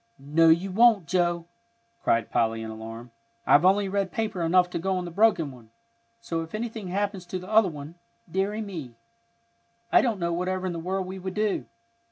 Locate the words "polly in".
2.31-2.71